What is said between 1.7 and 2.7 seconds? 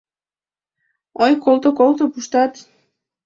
колто, пуштат!